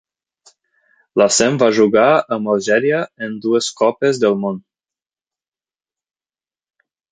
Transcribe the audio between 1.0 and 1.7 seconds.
Lacen va